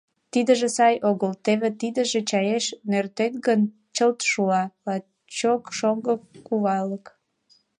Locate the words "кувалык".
6.47-7.05